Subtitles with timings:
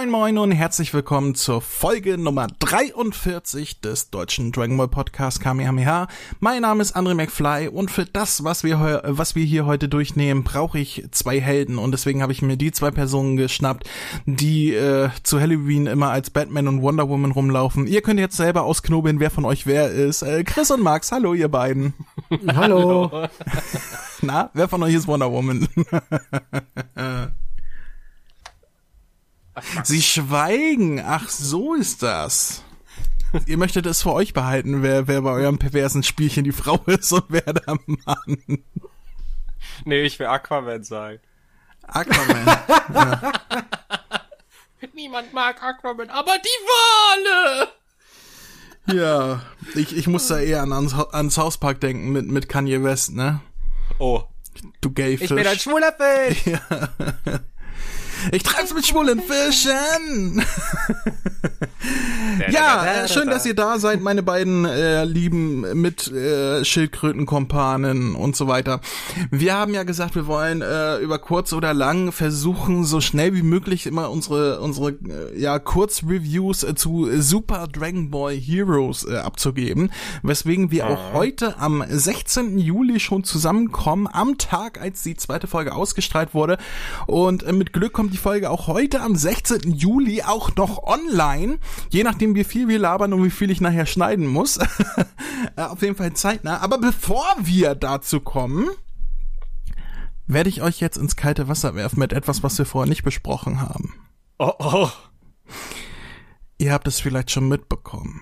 [0.00, 6.08] Moin moin und herzlich willkommen zur Folge Nummer 43 des deutschen Dragon Ball Podcast Kamehameha.
[6.38, 10.42] Mein Name ist André McFly und für das, was wir, was wir hier heute durchnehmen,
[10.42, 13.90] brauche ich zwei Helden und deswegen habe ich mir die zwei Personen geschnappt,
[14.24, 17.86] die äh, zu Halloween immer als Batman und Wonder Woman rumlaufen.
[17.86, 20.22] Ihr könnt jetzt selber ausknobeln, wer von euch wer ist.
[20.22, 21.92] Äh, Chris und Max, hallo ihr beiden.
[22.56, 23.28] Hallo.
[24.22, 25.68] Na, wer von euch ist Wonder Woman?
[29.84, 31.00] Sie schweigen.
[31.00, 32.62] Ach, so ist das.
[33.46, 37.12] Ihr möchtet es für euch behalten, wer, wer bei eurem perversen Spielchen die Frau ist
[37.12, 38.64] und wer der Mann.
[39.84, 41.20] Nee, ich will Aquaman sein.
[41.86, 42.46] Aquaman.
[42.94, 43.32] ja.
[44.94, 47.68] Niemand mag Aquaman, aber die Wale!
[48.86, 49.42] Ja,
[49.74, 53.40] ich, ich muss da eher an, an South Park denken mit, mit Kanye West, ne?
[53.98, 54.24] Oh.
[54.80, 55.30] Du Gayfisch.
[55.30, 56.46] Ich bin ein schwuler Fisch!
[57.26, 57.40] Ja.
[58.32, 60.44] Ich treib's mit schwulen Fischen.
[62.50, 68.48] ja, schön, dass ihr da seid, meine beiden äh, lieben mit äh, Schildkrötenkompanen und so
[68.48, 68.80] weiter.
[69.30, 73.42] Wir haben ja gesagt, wir wollen äh, über kurz oder lang versuchen, so schnell wie
[73.42, 79.90] möglich immer unsere unsere äh, ja Kurzreviews äh, zu Super Dragon Ball Heroes äh, abzugeben,
[80.22, 82.58] weswegen wir auch heute am 16.
[82.58, 86.58] Juli schon zusammenkommen, am Tag, als die zweite Folge ausgestrahlt wurde
[87.06, 89.72] und äh, mit Glück kommt die Folge auch heute am 16.
[89.72, 91.58] Juli auch noch online.
[91.90, 94.58] Je nachdem, wie viel wir labern und wie viel ich nachher schneiden muss.
[95.56, 96.60] Äh, auf jeden Fall zeitnah.
[96.60, 98.68] Aber bevor wir dazu kommen,
[100.26, 103.60] werde ich euch jetzt ins kalte Wasser werfen mit etwas, was wir vorher nicht besprochen
[103.60, 103.94] haben.
[104.38, 104.90] Oh oh.
[106.58, 108.20] Ihr habt es vielleicht schon mitbekommen.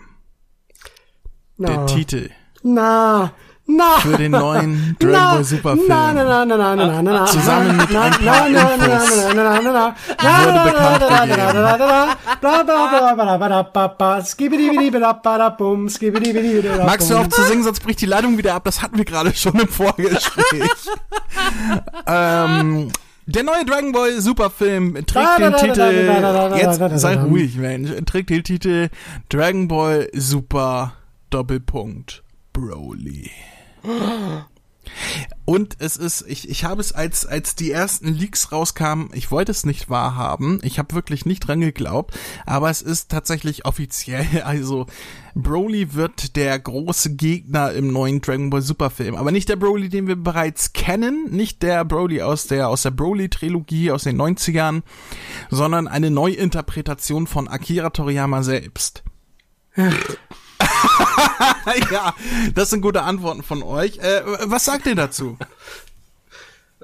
[1.57, 1.69] Na.
[1.69, 2.31] Der Titel
[2.63, 3.33] Na.
[3.71, 3.99] Na.
[4.01, 7.27] für den neuen Dragon Ball Super Film Na, na, na, na, na, na, na, na.
[7.27, 9.95] Zusammen mit na, ein paar na, Infos na, na, na, na, na.
[10.23, 11.03] Na, wurde bekannt
[15.99, 16.87] gegeben.
[16.87, 18.65] Magst du auf zu singen, sonst bricht die Leitung wieder ab.
[18.65, 20.71] Das hatten wir gerade schon im Vorgespräch.
[22.07, 22.91] ähm,
[23.27, 26.11] der neue Dragon Ball Superfilm trägt den Titel,
[26.57, 28.89] jetzt sei ruhig, Mensch, trägt den Titel
[29.29, 30.95] Dragon Ball Super
[31.29, 32.23] Doppelpunkt
[32.55, 33.31] Broly.
[35.45, 39.51] Und es ist, ich, ich habe es als, als die ersten Leaks rauskamen, ich wollte
[39.51, 44.87] es nicht wahrhaben, ich habe wirklich nicht dran geglaubt, aber es ist tatsächlich offiziell, also
[45.35, 49.89] Broly wird der große Gegner im neuen Dragon Ball Super Film, aber nicht der Broly,
[49.89, 54.21] den wir bereits kennen, nicht der Broly aus der, aus der Broly Trilogie aus den
[54.21, 54.83] 90ern,
[55.49, 59.03] sondern eine Neuinterpretation von Akira Toriyama selbst.
[61.91, 62.15] ja,
[62.55, 63.99] das sind gute Antworten von euch.
[63.99, 65.37] Äh, was sagt ihr dazu?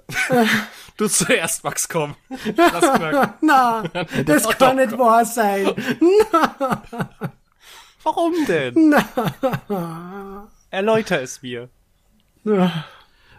[0.96, 2.14] Du zuerst, Max, komm.
[2.56, 3.34] Lass knacken.
[3.40, 3.82] Na,
[4.24, 5.72] das kann nicht wahr sein.
[8.04, 8.94] Warum denn?
[10.70, 11.68] Erläuter es mir.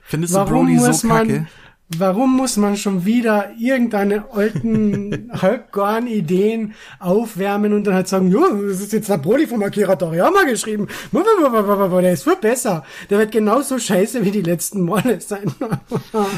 [0.02, 1.48] Findest du Warum Broly muss so man, kacke?
[1.90, 8.42] Warum muss man schon wieder irgendeine alten, halbgaren Ideen aufwärmen und dann halt sagen, jo,
[8.68, 10.88] das ist jetzt der Broly von Akira Toriyama geschrieben.
[11.12, 12.84] Der ist viel besser.
[13.10, 15.54] Der wird genauso scheiße wie die letzten Male sein.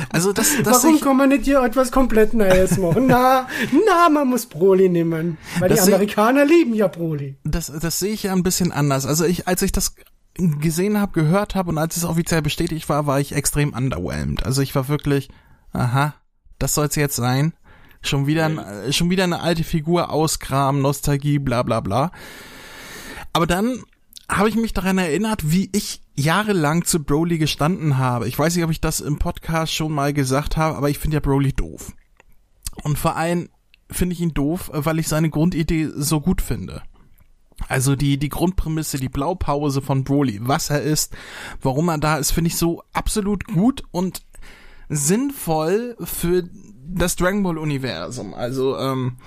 [0.09, 3.07] Also das, das Warum ich, kann man nicht hier etwas komplett Neues machen?
[3.07, 5.37] Na, na, man muss Broly nehmen.
[5.59, 7.37] Weil Das die Amerikaner lieben ja Broly.
[7.43, 9.05] das, das sehe ich ja ein bisschen anders.
[9.05, 9.95] Also ich, als ich das
[10.37, 14.45] gesehen habe, gehört habe und als es offiziell bestätigt war, war ich extrem underwhelmed.
[14.45, 15.29] Also ich war wirklich,
[15.73, 16.15] aha,
[16.59, 17.53] das soll's jetzt sein.
[18.01, 22.11] Schon wieder, ein, äh, schon wieder eine alte Figur auskramen, Nostalgie, bla bla bla.
[23.33, 23.83] Aber dann
[24.29, 28.27] habe ich mich daran erinnert, wie ich jahrelang zu Broly gestanden habe.
[28.27, 31.15] Ich weiß nicht, ob ich das im Podcast schon mal gesagt habe, aber ich finde
[31.15, 31.93] ja Broly doof.
[32.83, 33.49] Und vor allem
[33.89, 36.81] finde ich ihn doof, weil ich seine Grundidee so gut finde.
[37.67, 41.15] Also die, die Grundprämisse, die Blaupause von Broly, was er ist,
[41.61, 44.21] warum er da ist, finde ich so absolut gut und
[44.89, 46.43] sinnvoll für
[46.87, 48.33] das Dragon Ball Universum.
[48.33, 49.17] Also, ähm,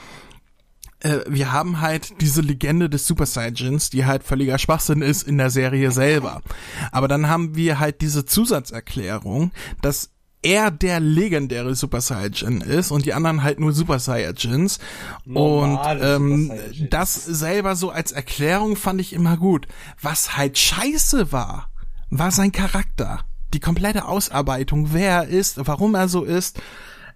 [1.00, 5.38] äh, wir haben halt diese Legende des Super Saiyajins, die halt völliger Schwachsinn ist in
[5.38, 6.42] der Serie selber.
[6.92, 9.52] Aber dann haben wir halt diese Zusatzerklärung,
[9.82, 10.10] dass
[10.42, 14.78] er der legendäre Super Saiyajin ist und die anderen halt nur Super Saiyajins.
[15.24, 16.90] Normale und ähm, Super Saiyajins.
[16.90, 19.68] das selber so als Erklärung fand ich immer gut.
[20.00, 21.70] Was halt scheiße war,
[22.10, 23.20] war sein Charakter.
[23.52, 26.60] Die komplette Ausarbeitung, wer er ist, warum er so ist.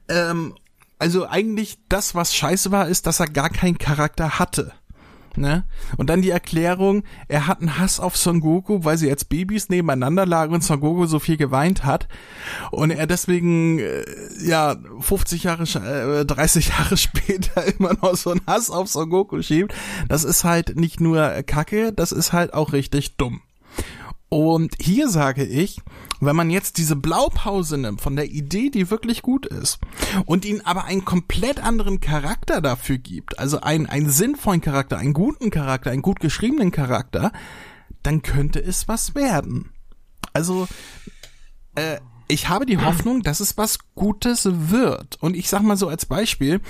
[0.08, 0.54] Ähm,
[0.98, 4.72] also eigentlich das, was scheiße war, ist, dass er gar keinen Charakter hatte.
[5.36, 5.64] Ne?
[5.96, 9.68] Und dann die Erklärung, er hat einen Hass auf Son Goku, weil sie als Babys
[9.68, 12.06] nebeneinander lagen und Son Goku so viel geweint hat.
[12.70, 14.04] Und er deswegen, äh,
[14.40, 19.42] ja, 50 Jahre, äh, 30 Jahre später immer noch so einen Hass auf Son Goku
[19.42, 19.74] schiebt.
[20.08, 23.42] Das ist halt nicht nur Kacke, das ist halt auch richtig dumm.
[24.28, 25.80] Und hier sage ich,
[26.24, 29.78] wenn man jetzt diese Blaupause nimmt von der Idee, die wirklich gut ist,
[30.26, 35.14] und ihn aber einen komplett anderen Charakter dafür gibt, also einen, einen sinnvollen Charakter, einen
[35.14, 37.32] guten Charakter, einen gut geschriebenen Charakter,
[38.02, 39.70] dann könnte es was werden.
[40.32, 40.66] Also,
[41.74, 45.18] äh, ich habe die Hoffnung, dass es was Gutes wird.
[45.20, 46.60] Und ich sag mal so als Beispiel,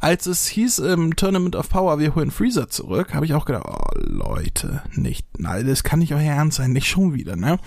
[0.00, 3.64] als es hieß im Tournament of Power, wir holen Freezer zurück, habe ich auch gedacht,
[3.68, 7.58] oh Leute, nicht, nein, das kann nicht euer Ernst sein, nicht schon wieder, ne?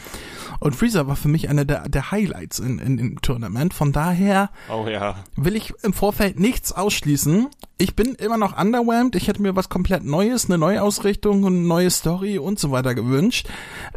[0.60, 3.74] Und Freezer war für mich einer der, der Highlights in, in, im Tournament.
[3.74, 5.16] Von daher oh, ja.
[5.36, 7.48] will ich im Vorfeld nichts ausschließen.
[7.78, 9.16] Ich bin immer noch underwhelmed.
[9.16, 12.96] Ich hätte mir was komplett Neues, eine Neuausrichtung und eine neue Story und so weiter
[12.96, 13.48] gewünscht.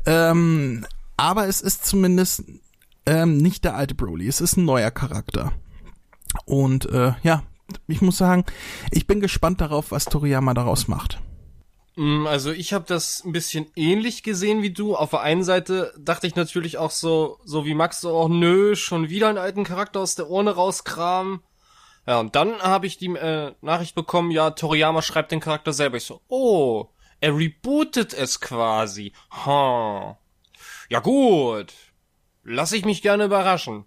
[0.06, 0.84] Ähm,
[1.16, 2.44] aber es ist zumindest
[3.10, 4.28] ähm, nicht der alte Broly.
[4.28, 5.52] Es ist ein neuer Charakter.
[6.44, 7.42] Und äh, ja,
[7.88, 8.44] ich muss sagen,
[8.92, 11.18] ich bin gespannt darauf, was Toriyama daraus macht.
[11.96, 14.94] Mm, also ich habe das ein bisschen ähnlich gesehen wie du.
[14.94, 18.76] Auf der einen Seite dachte ich natürlich auch so, so wie Max so, oh nö,
[18.76, 21.40] schon wieder einen alten Charakter aus der Urne rauskramen.
[22.06, 25.96] Ja, und dann habe ich die äh, Nachricht bekommen, ja, Toriyama schreibt den Charakter selber.
[25.96, 26.86] Ich so, oh,
[27.18, 29.12] er rebootet es quasi.
[29.44, 30.16] Ha.
[30.88, 31.74] Ja gut,
[32.42, 33.84] lass ich mich gerne überraschen.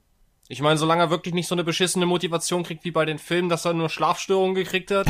[0.47, 3.49] Ich meine, solange er wirklich nicht so eine beschissene Motivation kriegt wie bei den Filmen,
[3.49, 5.07] dass er nur Schlafstörungen gekriegt hat.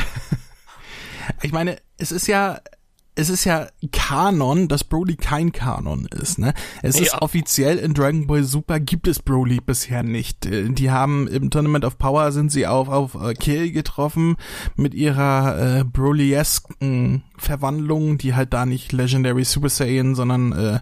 [1.42, 2.62] ich meine, es ist ja
[3.16, 6.54] es ist ja Kanon, dass Broly kein Kanon ist, ne?
[6.82, 7.04] Es ja.
[7.04, 10.46] ist offiziell in Dragon Ball Super gibt es Broly bisher nicht.
[10.46, 14.38] Äh, die haben im Tournament of Power sind sie auf auf äh, Kill getroffen
[14.76, 20.80] mit ihrer äh, Broly-esken Verwandlung, die halt da nicht Legendary Super Saiyan, sondern äh,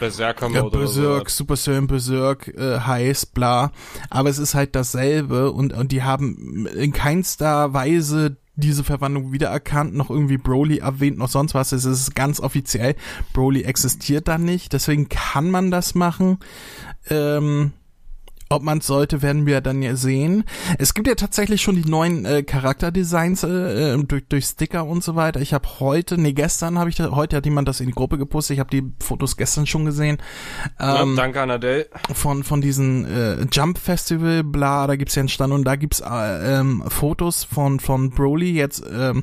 [0.00, 3.72] Berserker ja, Berserk, Super Saiyan Berserk äh, heißt, bla.
[4.10, 9.94] Aber es ist halt dasselbe und und die haben in keinster Weise diese Verwandlung wiedererkannt,
[9.94, 11.72] noch irgendwie Broly erwähnt, noch sonst was.
[11.72, 12.96] Es ist ganz offiziell.
[13.32, 16.38] Broly existiert da nicht, deswegen kann man das machen.
[17.08, 17.72] Ähm,
[18.48, 20.44] ob man es sollte, werden wir dann ja sehen.
[20.78, 25.04] Es gibt ja tatsächlich schon die neuen äh, Charakterdesigns äh, äh durch, durch Sticker und
[25.04, 25.40] so weiter.
[25.40, 28.18] Ich habe heute, nee, gestern habe ich, da, heute hat jemand das in die Gruppe
[28.18, 28.54] gepostet.
[28.54, 30.18] Ich habe die Fotos gestern schon gesehen.
[30.80, 31.88] Ähm, ja, danke an Adele.
[32.12, 36.00] Von, von diesen äh, Jump Festival, bla, da gibt's ja einen Stand und da gibt's
[36.00, 39.22] äh, ähm, Fotos von, von Broly jetzt ähm,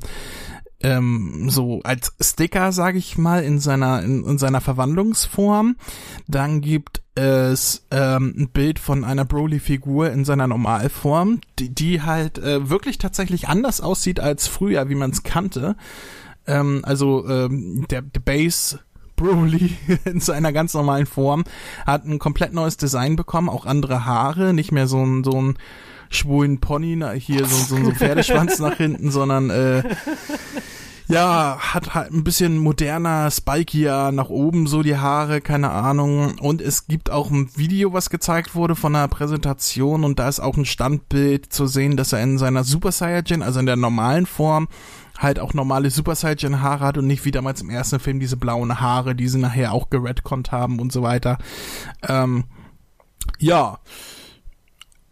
[0.81, 5.77] ähm, so als Sticker, sage ich mal, in seiner in, in seiner Verwandlungsform.
[6.27, 12.38] Dann gibt es ähm, ein Bild von einer Broly-Figur in seiner Normalform, die, die halt
[12.38, 15.75] äh, wirklich tatsächlich anders aussieht als früher, wie man es kannte.
[16.46, 18.80] Ähm, also ähm, der, der Base
[19.16, 21.46] Broly in seiner ganz normalen Form
[21.86, 25.58] hat ein komplett neues Design bekommen, auch andere Haare, nicht mehr so ein so ein
[26.10, 29.84] schwulen Pony, hier so, so, so ein Pferdeschwanz nach hinten, sondern äh,
[31.08, 36.40] ja, hat halt ein bisschen moderner, spikier nach oben so die Haare, keine Ahnung.
[36.40, 40.40] Und es gibt auch ein Video, was gezeigt wurde von einer Präsentation und da ist
[40.40, 44.26] auch ein Standbild zu sehen, dass er in seiner Super Saiyajin, also in der normalen
[44.26, 44.68] Form,
[45.18, 48.38] halt auch normale Super Saiyan Haare hat und nicht wie damals im ersten Film diese
[48.38, 51.38] blauen Haare, die sie nachher auch geredconnt haben und so weiter.
[52.08, 52.46] Ähm,
[53.40, 53.80] ja.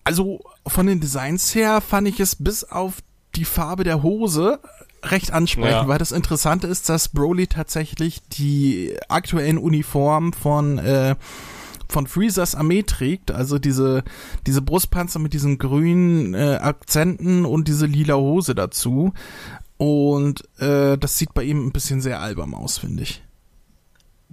[0.04, 2.96] Also von den Designs her fand ich es bis auf
[3.36, 4.60] die Farbe der Hose
[5.04, 5.88] recht ansprechen, ja.
[5.88, 11.16] weil das Interessante ist, dass Broly tatsächlich die aktuellen Uniformen von äh,
[11.90, 14.04] von Freezers Armee trägt, also diese
[14.48, 19.14] diese Brustpanzer mit diesen grünen äh, Akzenten und diese lila Hose dazu
[19.78, 23.22] und äh, das sieht bei ihm ein bisschen sehr albern aus, finde ich.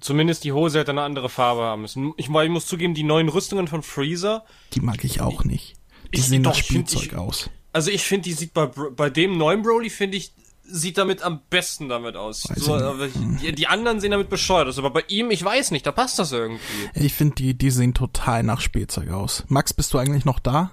[0.00, 2.12] Zumindest die Hose hätte eine andere Farbe haben müssen.
[2.16, 4.44] Ich, ich muss zugeben, die neuen Rüstungen von Freezer.
[4.72, 5.74] Die mag ich auch nicht.
[6.14, 7.50] Die ich, sehen doch Spielzeug ich, aus.
[7.72, 10.32] Also ich finde, die sieht bei, bei dem neuen Broly, finde ich,
[10.70, 12.42] sieht damit am besten damit aus.
[12.56, 12.78] So,
[13.42, 16.18] die, die, anderen sehen damit bescheuert aus, aber bei ihm, ich weiß nicht, da passt
[16.18, 16.60] das irgendwie.
[16.94, 19.44] Ich finde, die, die sehen total nach Spielzeug aus.
[19.48, 20.72] Max, bist du eigentlich noch da?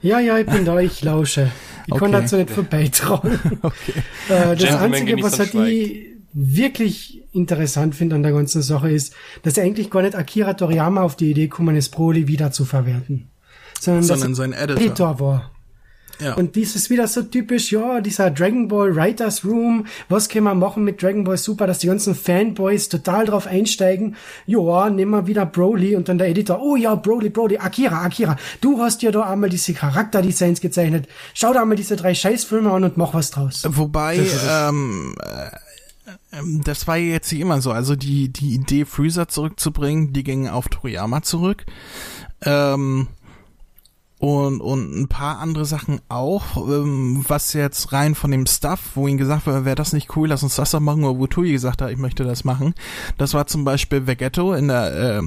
[0.00, 1.50] Ja, ja, ich bin da, ich lausche.
[1.86, 1.98] Ich okay.
[1.98, 3.38] konnte dazu nicht vorbeitrauen.
[3.62, 3.92] okay.
[4.28, 9.14] Äh, das Gentleman Einzige, was halt die wirklich interessant finde an der ganzen Sache ist,
[9.42, 12.64] dass er eigentlich gar nicht Akira Toriyama auf die Idee gekommen ist, Broly wieder zu
[12.64, 13.28] verwerten.
[13.80, 14.82] Sondern, sondern sein Editor.
[14.82, 15.50] Editor war.
[16.20, 16.34] Ja.
[16.34, 20.54] Und dies ist wieder so typisch, ja, dieser Dragon Ball Writers Room, was können wir
[20.54, 25.26] machen mit Dragon Ball Super, dass die ganzen Fanboys total drauf einsteigen, ja, nehmen wir
[25.26, 29.10] wieder Broly und dann der Editor, oh ja, Broly, Broly, Akira, Akira, du hast ja
[29.10, 33.30] da einmal diese Charakterdesigns gezeichnet, schau da einmal diese drei Scheißfilme an und mach was
[33.30, 33.64] draus.
[33.68, 35.14] Wobei, ähm,
[36.32, 37.72] ähm, das war jetzt hier immer so.
[37.72, 41.64] Also die, die Idee, Freezer zurückzubringen, die ging auf Toriyama zurück.
[42.42, 43.08] Ähm,
[44.18, 49.06] und, und ein paar andere Sachen auch, ähm, was jetzt rein von dem Stuff, wo
[49.08, 51.52] ihm gesagt wurde, wäre das nicht cool, lass uns das doch machen, oder wo Tui
[51.52, 52.74] gesagt hat, ich möchte das machen.
[53.18, 55.20] Das war zum Beispiel Vegetto in der,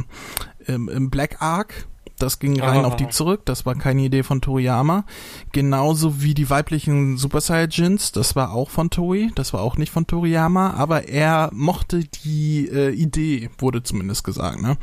[0.67, 4.23] äh, im, im Black Ark, das ging rein auf die zurück, das war keine Idee
[4.23, 5.05] von Toriyama.
[5.53, 9.91] Genauso wie die weiblichen Super Saiyajins, das war auch von Toei, das war auch nicht
[9.91, 14.77] von Toriyama, aber er mochte die äh, Idee, wurde zumindest gesagt, ne?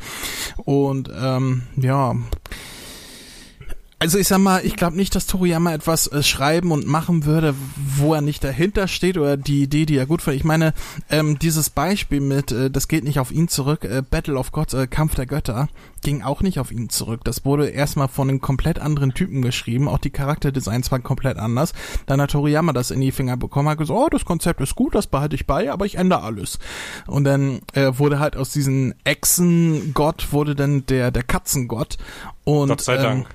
[0.65, 2.15] Und ähm, ja,
[3.99, 7.55] also ich sag mal, ich glaube nicht, dass Toriyama etwas äh, schreiben und machen würde,
[7.75, 10.41] wo er nicht dahinter steht oder die Idee, die er gut findet.
[10.41, 10.73] Ich meine,
[11.09, 14.75] ähm, dieses Beispiel mit, äh, das geht nicht auf ihn zurück, äh, Battle of Gods,
[14.75, 15.67] äh, Kampf der Götter,
[16.03, 17.21] ging auch nicht auf ihn zurück.
[17.23, 19.87] Das wurde erstmal von einem komplett anderen Typen geschrieben.
[19.87, 21.73] Auch die Charakterdesigns waren komplett anders.
[22.05, 24.93] Dann hat Toriyama das in die Finger bekommen, hat gesagt, oh, das Konzept ist gut,
[24.93, 26.59] das behalte ich bei, aber ich ändere alles.
[27.07, 31.97] Und dann äh, wurde halt aus diesem Echsen-Gott wurde dann der, der Katzengott.
[32.43, 33.27] Und, Gott sei Dank.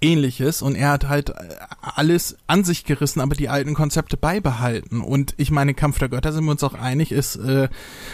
[0.00, 1.32] Ähnliches und er hat halt
[1.80, 5.00] alles an sich gerissen, aber die alten Konzepte beibehalten.
[5.00, 7.68] Und ich meine, Kampf der Götter sind wir uns auch einig, ist äh,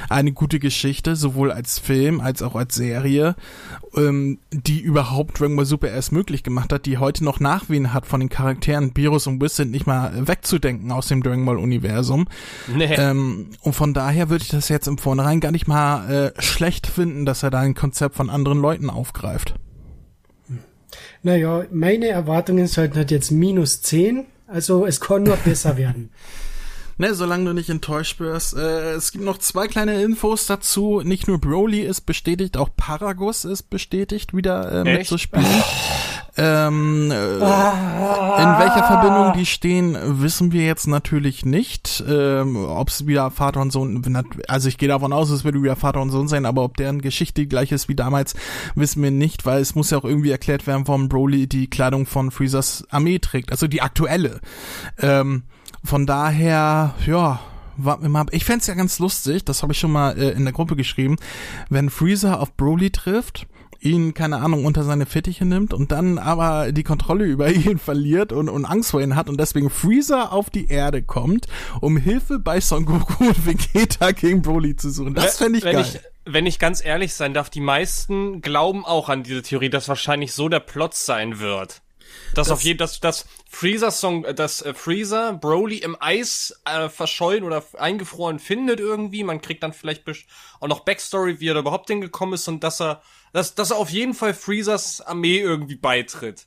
[0.09, 3.35] eine gute Geschichte, sowohl als Film als auch als Serie,
[3.97, 8.07] ähm, die überhaupt Dragon Ball Super erst möglich gemacht hat, die heute noch Nachwehen hat
[8.07, 8.93] von den Charakteren.
[8.93, 12.27] Beerus und Whis sind nicht mal wegzudenken aus dem Dragon Ball Universum.
[12.75, 12.95] Nee.
[12.95, 16.87] Ähm, und von daher würde ich das jetzt im Vornherein gar nicht mal äh, schlecht
[16.87, 19.55] finden, dass er da ein Konzept von anderen Leuten aufgreift.
[21.23, 24.27] Naja, meine Erwartungen sollten halt jetzt minus 10.
[24.47, 26.11] Also es kann nur besser werden.
[26.99, 28.55] Ne, solange du nicht enttäuscht wirst.
[28.55, 31.01] Äh, es gibt noch zwei kleine Infos dazu.
[31.03, 35.47] Nicht nur Broly ist bestätigt, auch Paragus ist bestätigt, wieder äh, mitzuspielen.
[36.35, 42.03] Ähm, äh, in welcher Verbindung die stehen, wissen wir jetzt natürlich nicht.
[42.09, 44.03] Ähm, ob es wieder Vater und Sohn,
[44.49, 47.03] also ich gehe davon aus, es wird wieder Vater und Sohn sein, aber ob deren
[47.03, 48.35] Geschichte gleich ist wie damals,
[48.75, 52.07] wissen wir nicht, weil es muss ja auch irgendwie erklärt werden, warum Broly die Kleidung
[52.07, 54.41] von Freezers Armee trägt, also die aktuelle.
[54.99, 55.43] Ähm,
[55.85, 57.41] von daher, ja,
[57.77, 58.27] warten mal.
[58.31, 61.17] Ich fände ja ganz lustig, das habe ich schon mal äh, in der Gruppe geschrieben,
[61.69, 63.47] wenn Freezer auf Broly trifft
[63.85, 68.33] ihn, keine Ahnung, unter seine Fittiche nimmt und dann aber die Kontrolle über ihn verliert
[68.33, 71.47] und, und Angst vor ihm hat und deswegen Freezer auf die Erde kommt,
[71.81, 75.15] um Hilfe bei Son Goku und Vegeta gegen Broly zu suchen.
[75.15, 75.85] Das fände ich wenn geil.
[75.87, 79.89] Ich, wenn ich ganz ehrlich sein darf, die meisten glauben auch an diese Theorie, dass
[79.89, 81.83] wahrscheinlich so der Plot sein wird.
[82.35, 86.89] Dass das auf jeden, dass, dass Freezer Song, dass äh, Freezer Broly im Eis äh,
[86.89, 89.25] verschollen oder eingefroren findet irgendwie.
[89.25, 90.05] Man kriegt dann vielleicht
[90.61, 93.91] auch noch Backstory, wie er da überhaupt hingekommen ist und dass er dass, dass auf
[93.91, 96.47] jeden Fall Freezers Armee irgendwie beitritt.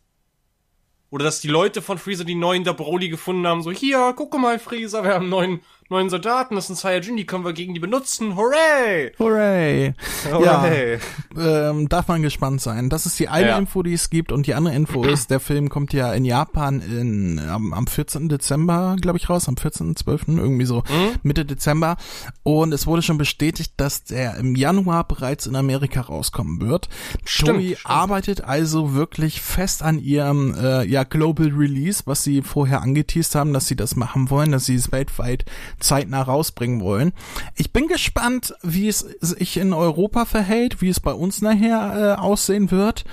[1.09, 4.37] Oder dass die Leute von Freezer die neuen der Broly gefunden haben, so, hier, guck
[4.37, 7.79] mal, Freezer, wir haben neuen neuen Soldaten, das sind Saiyajin, die können wir gegen die
[7.79, 8.35] benutzen.
[8.35, 9.11] Hooray!
[9.19, 9.93] Hooray!
[10.31, 10.99] Hooray.
[11.35, 12.89] Ja, ähm, darf man gespannt sein.
[12.89, 13.57] Das ist die eine ja.
[13.57, 16.81] Info, die es gibt und die andere Info ist, der Film kommt ja in Japan
[16.81, 18.29] in, am, am 14.
[18.29, 21.19] Dezember, glaube ich, raus, am 14.12., irgendwie so, mhm.
[21.21, 21.97] Mitte Dezember.
[22.41, 26.89] Und es wurde schon bestätigt, dass der im Januar bereits in Amerika rauskommen wird.
[27.25, 27.85] Stimmt, Toei stimmt.
[27.85, 33.53] arbeitet also wirklich fest an ihrem äh, ja, Global Release, was sie vorher angeteased haben,
[33.53, 35.45] dass sie das machen wollen, dass sie es weltweit
[35.79, 37.13] zeitnah rausbringen wollen.
[37.55, 42.21] Ich bin gespannt, wie es sich in Europa verhält, wie es bei uns nachher äh,
[42.21, 43.05] aussehen wird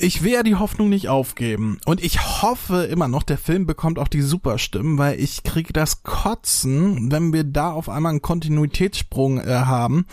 [0.00, 1.78] ich will ja die Hoffnung nicht aufgeben.
[1.84, 6.04] Und ich hoffe immer noch, der Film bekommt auch die Superstimmen, weil ich kriege das
[6.04, 10.06] Kotzen, wenn wir da auf einmal einen Kontinuitätssprung äh, haben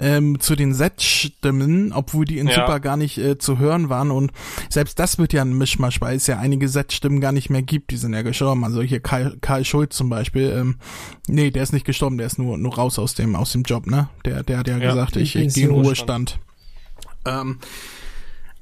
[0.00, 2.54] ähm, zu den Set-Stimmen, obwohl die in ja.
[2.54, 4.10] Super gar nicht äh, zu hören waren.
[4.10, 4.32] Und
[4.68, 7.92] selbst das wird ja ein Mischmasch, weil es ja einige Set-Stimmen gar nicht mehr gibt.
[7.92, 8.64] Die sind ja gestorben.
[8.64, 10.50] Also hier Karl, Karl Schulz zum Beispiel.
[10.50, 10.76] Ähm,
[11.28, 13.86] nee, der ist nicht gestorben, der ist nur, nur raus aus dem, aus dem Job,
[13.86, 14.08] ne?
[14.24, 16.40] Der, der hat ja, ja gesagt, ich, ich gehe in Ruhestand.
[17.24, 17.58] Ähm,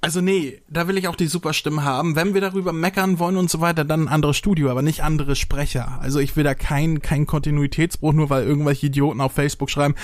[0.01, 2.17] also nee, da will ich auch die Superstimme haben.
[2.17, 5.37] Wenn wir darüber meckern wollen und so weiter, dann ein anderes Studio, aber nicht andere
[5.37, 5.99] Sprecher.
[6.01, 9.95] Also ich will da kein, kein Kontinuitätsbruch, nur weil irgendwelche Idioten auf Facebook schreiben,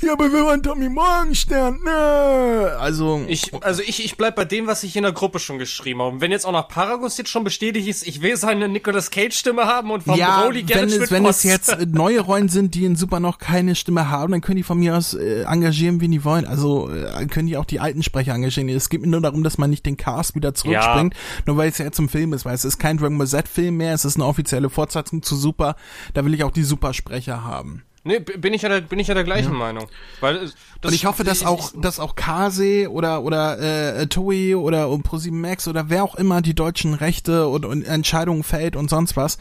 [0.00, 2.76] ja, aber wir waren Tommy Morgenstern, ne?
[2.78, 3.24] Also.
[3.26, 6.12] Ich, also ich, ich bleib bei dem, was ich in der Gruppe schon geschrieben habe.
[6.12, 9.36] Und wenn jetzt auch noch Paragus jetzt schon bestätigt ist, ich will seine Nicolas Cage
[9.36, 12.84] Stimme haben und von ja, Broly wenn es, wenn es jetzt neue Rollen sind, die
[12.84, 16.06] in Super noch keine Stimme haben, dann können die von mir aus äh, engagieren, wie
[16.06, 16.46] die wollen.
[16.46, 18.68] Also äh, können die auch die alten Sprecher engagieren.
[18.68, 21.20] Es geht mir nur darum, dass man nicht den Cast wieder zurückspringt, ja.
[21.46, 23.48] nur weil es ja jetzt im Film ist, weil es ist kein Dragon Ball Z
[23.48, 25.76] Film mehr, es ist eine offizielle Fortsetzung zu Super,
[26.14, 27.82] da will ich auch die Supersprecher haben.
[28.04, 29.58] Nee, bin ich ja der, bin ich ja der gleichen ja.
[29.58, 29.86] Meinung.
[30.20, 34.96] Weil das, und ich hoffe, dass auch, dass auch Kase oder oder äh, Toei oder
[34.98, 39.16] ProSieben Max oder wer auch immer die deutschen Rechte und, und Entscheidungen fällt und sonst
[39.16, 39.36] was,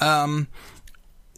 [0.00, 0.46] ähm,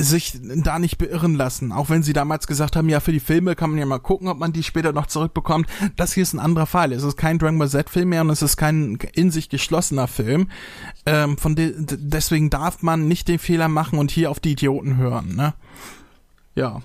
[0.01, 1.73] sich da nicht beirren lassen.
[1.73, 4.29] Auch wenn sie damals gesagt haben, ja, für die Filme kann man ja mal gucken,
[4.29, 5.69] ob man die später noch zurückbekommt.
[5.97, 6.93] Das hier ist ein anderer Fall.
[6.93, 10.49] Es ist kein Dragon Ball Z-Film mehr und es ist kein in sich geschlossener Film.
[11.07, 14.97] Ähm, von de deswegen darf man nicht den Fehler machen und hier auf die Idioten
[14.97, 15.55] hören, ne?
[16.55, 16.81] Ja.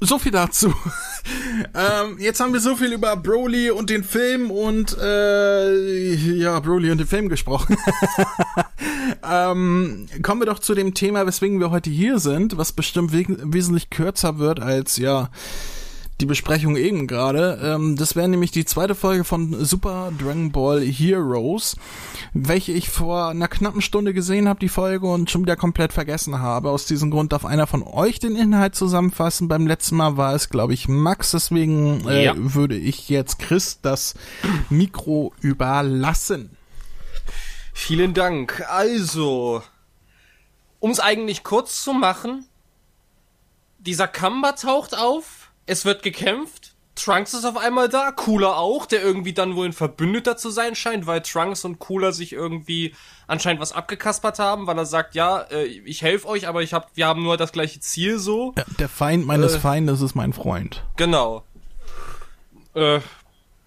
[0.00, 0.74] So viel dazu.
[1.74, 6.90] ähm, jetzt haben wir so viel über Broly und den Film und äh, ja, Broly
[6.90, 7.76] und den Film gesprochen.
[9.30, 13.24] ähm, kommen wir doch zu dem Thema, weswegen wir heute hier sind, was bestimmt we
[13.28, 15.30] wesentlich kürzer wird als ja
[16.20, 17.60] die Besprechung eben gerade.
[17.62, 21.76] Ähm, das wäre nämlich die zweite Folge von Super Dragon Ball Heroes,
[22.32, 26.38] welche ich vor einer knappen Stunde gesehen habe, die Folge, und schon wieder komplett vergessen
[26.38, 26.70] habe.
[26.70, 29.48] Aus diesem Grund darf einer von euch den Inhalt zusammenfassen.
[29.48, 32.34] Beim letzten Mal war es, glaube ich, Max, deswegen äh, ja.
[32.36, 34.14] würde ich jetzt Chris das
[34.70, 36.56] Mikro überlassen.
[37.72, 38.64] Vielen Dank.
[38.68, 39.62] Also,
[40.78, 42.46] um es eigentlich kurz zu machen,
[43.78, 46.72] dieser Kamba taucht auf es wird gekämpft.
[46.94, 50.76] Trunks ist auf einmal da, Cooler auch, der irgendwie dann wohl ein Verbündeter zu sein
[50.76, 52.94] scheint, weil Trunks und Cooler sich irgendwie
[53.26, 56.96] anscheinend was abgekaspert haben, weil er sagt, ja, äh, ich helfe euch, aber ich hab,
[56.96, 58.54] wir haben nur das gleiche Ziel so.
[58.56, 60.84] Ja, der Feind meines äh, Feindes ist mein Freund.
[60.96, 61.42] Genau.
[62.74, 63.00] Äh,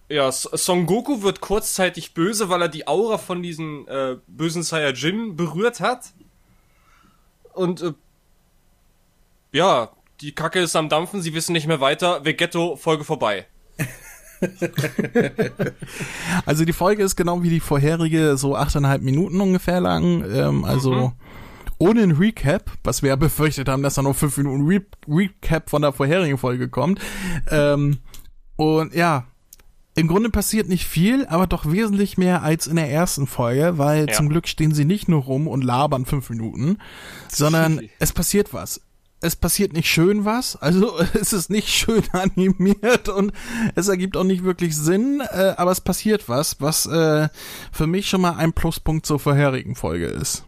[0.08, 5.36] ja, Son Goku wird kurzzeitig böse, weil er die Aura von diesen äh, bösen Saiyajin
[5.36, 6.12] berührt hat.
[7.52, 7.92] Und äh,
[9.52, 13.46] ja, die Kacke ist am Dampfen, sie wissen nicht mehr weiter, Vegetto, Folge vorbei.
[16.46, 20.24] also die Folge ist genau wie die vorherige so achteinhalb Minuten ungefähr lang.
[20.32, 21.12] Ähm, also mhm.
[21.78, 25.70] ohne ein Recap, was wir ja befürchtet haben, dass da noch fünf Minuten Re Recap
[25.70, 27.00] von der vorherigen Folge kommt.
[27.50, 27.98] Ähm,
[28.56, 29.26] und ja,
[29.94, 34.08] im Grunde passiert nicht viel, aber doch wesentlich mehr als in der ersten Folge, weil
[34.08, 34.14] ja.
[34.14, 36.78] zum Glück stehen sie nicht nur rum und labern fünf Minuten,
[37.28, 38.80] sondern es passiert was
[39.20, 43.32] es passiert nicht schön was, also es ist nicht schön animiert und
[43.74, 47.28] es ergibt auch nicht wirklich Sinn, äh, aber es passiert was, was äh,
[47.72, 50.44] für mich schon mal ein Pluspunkt zur vorherigen Folge ist.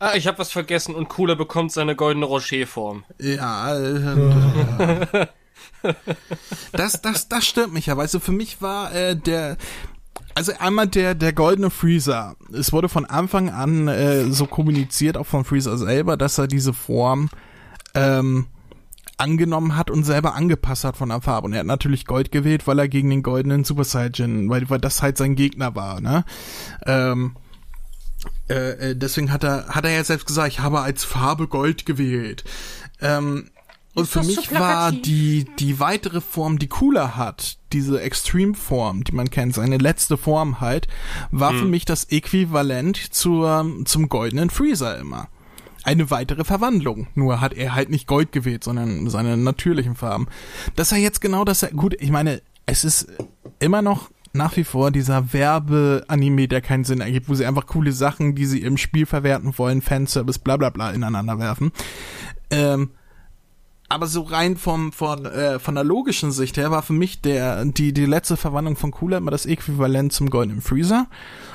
[0.00, 3.04] Ah, ich habe was vergessen und Cooler bekommt seine goldene Rocher-Form.
[3.18, 5.26] Ja, äh,
[6.72, 9.56] das, das, das stört mich ja, weißt du, für mich war äh, der,
[10.34, 12.36] also einmal der der goldene Freezer.
[12.52, 16.74] Es wurde von Anfang an äh, so kommuniziert, auch von Freezer selber, dass er diese
[16.74, 17.30] Form
[17.94, 18.46] ähm,
[19.16, 21.46] angenommen hat und selber angepasst hat von der Farbe.
[21.46, 24.80] Und er hat natürlich Gold gewählt, weil er gegen den goldenen Super Saiyan, weil, weil
[24.80, 26.24] das halt sein Gegner war, ne?
[26.86, 27.36] Ähm,
[28.48, 31.86] äh, äh, deswegen hat er, hat er ja selbst gesagt, ich habe als Farbe Gold
[31.86, 32.44] gewählt.
[33.00, 33.50] Ähm,
[33.94, 39.12] und für mich so war die, die weitere Form, die cooler hat, diese Extreme-Form, die
[39.12, 40.88] man kennt, seine letzte Form halt,
[41.30, 41.58] war hm.
[41.60, 45.28] für mich das Äquivalent zur, zum goldenen Freezer immer
[45.84, 47.06] eine weitere Verwandlung.
[47.14, 50.26] Nur hat er halt nicht Gold gewählt, sondern seine natürlichen Farben.
[50.76, 53.08] Dass er jetzt genau das, gut, ich meine, es ist
[53.60, 57.92] immer noch nach wie vor dieser Werbe-Anime, der keinen Sinn ergibt, wo sie einfach coole
[57.92, 61.70] Sachen, die sie im Spiel verwerten wollen, Fanservice, bla bla bla, ineinander werfen.
[62.50, 62.90] Ähm,
[63.94, 67.64] aber so rein vom von äh, von der logischen Sicht her war für mich der
[67.64, 71.06] die die letzte Verwandlung von Cooler immer das Äquivalent zum goldenen Freezer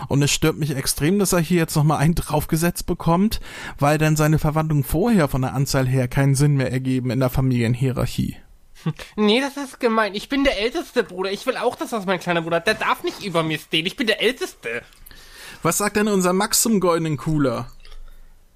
[0.07, 3.41] und es stört mich extrem, dass er hier jetzt noch mal einen draufgesetzt bekommt,
[3.77, 7.29] weil dann seine Verwandlung vorher von der Anzahl her keinen Sinn mehr ergeben in der
[7.29, 8.37] Familienhierarchie.
[9.17, 10.15] Nee, das ist gemein.
[10.15, 11.33] Ich bin der älteste Bruder.
[11.33, 12.61] Ich will auch, dass das mein kleiner Bruder.
[12.61, 13.85] Der darf nicht über mir stehen.
[13.85, 14.83] Ich bin der älteste.
[15.63, 17.69] Was sagt denn unser Max zum goldenen Cooler?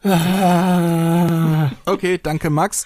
[1.85, 2.85] Okay, danke Max.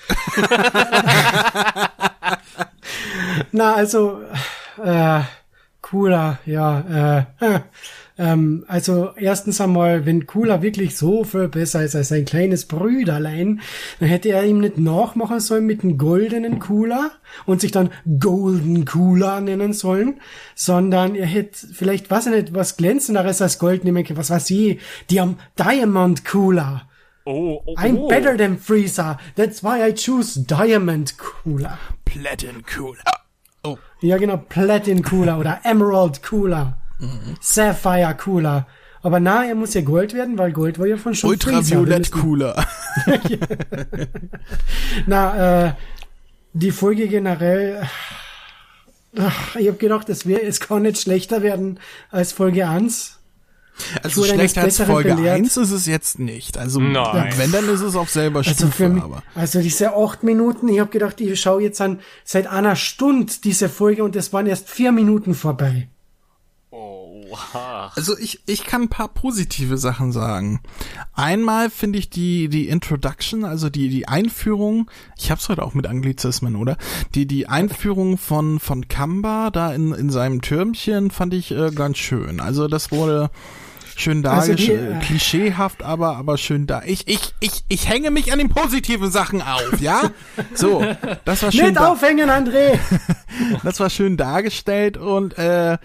[3.52, 4.22] Na, also,
[4.84, 5.22] äh,
[5.82, 7.26] cooler, ja.
[7.40, 7.60] Äh,
[8.18, 13.62] ähm, also erstens einmal, wenn Cooler wirklich so viel besser ist als sein kleines Brüderlein,
[14.00, 17.12] dann hätte er ihm nicht nachmachen sollen mit einem goldenen Cooler
[17.46, 20.20] und sich dann Golden Cooler nennen sollen,
[20.56, 24.50] sondern er hätte vielleicht, was er nicht, was glänzenderes als Gold nehmen können, was weiß
[24.52, 26.88] ich, die haben Diamond Cooler.
[27.30, 28.08] Oh, oh, I'm oh.
[28.08, 29.18] better than Freezer.
[29.36, 31.78] That's why I choose Diamond Cooler.
[32.06, 33.04] Platin Cooler.
[33.66, 33.78] Oh.
[34.00, 36.78] Ja, genau, Platin Cooler oder Emerald Cooler.
[37.00, 37.36] Mhm.
[37.42, 38.66] Sapphire Cooler.
[39.04, 42.66] Aber na, er muss ja Gold werden, weil Gold war ja von schon Ultraviolett Cooler.
[45.06, 45.74] na, äh,
[46.54, 47.90] die Folge generell,
[49.18, 53.17] ach, ich habe gedacht, es, wär, es kann nicht schlechter werden als Folge 1.
[54.04, 55.38] Also schlechter als Folge belehrt.
[55.38, 56.58] 1 ist es jetzt nicht.
[56.58, 57.34] Also Nein.
[57.38, 58.72] wenn, dann ist es auf selber also Stufe.
[58.72, 59.24] Für mich, aber.
[59.36, 63.70] Also diese acht Minuten, ich habe gedacht, ich schaue jetzt an seit einer Stunde diese
[63.70, 65.88] Folge und es waren erst vier Minuten vorbei.
[66.72, 67.08] Oh.
[67.30, 67.92] Oha.
[67.96, 70.62] Also ich, ich kann ein paar positive Sachen sagen.
[71.14, 75.88] Einmal finde ich die, die Introduction, also die, die Einführung, ich hab's heute auch mit
[75.88, 76.78] Anglizismen, oder?
[77.16, 81.98] Die, die Einführung von, von Kamba da in, in seinem Türmchen fand ich äh, ganz
[81.98, 82.40] schön.
[82.40, 83.30] Also das wurde
[83.98, 86.84] schön Also die, dargestellt, äh, klischeehaft, aber, aber schön da.
[86.86, 90.12] Ich, ich, ich, ich hänge mich an den positiven Sachen auf, ja?
[90.54, 90.86] So,
[91.26, 92.80] das war schön Nicht aufhängen, André!
[93.64, 95.78] Das war schön dargestellt und äh,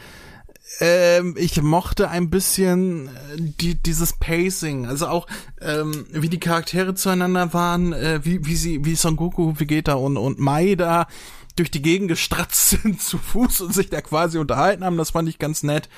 [0.81, 5.27] ähm, ich mochte ein bisschen äh, die, dieses Pacing, also auch
[5.61, 10.17] ähm, wie die Charaktere zueinander waren, äh, wie, wie sie, wie Son Goku, Vegeta und,
[10.17, 11.07] und Mai da
[11.57, 15.29] durch die Gegend gestratzt sind zu Fuß und sich da quasi unterhalten haben, das fand
[15.29, 15.89] ich ganz nett.